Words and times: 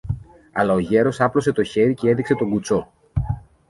Αλλά 0.51 0.73
ο 0.73 0.77
γέρος 0.79 1.21
άπλωσε 1.21 1.51
το 1.51 1.63
χέρι 1.63 1.93
κι 1.93 2.07
έδειξε 2.07 2.35
τον 2.35 2.49
κουτσό. 2.49 2.91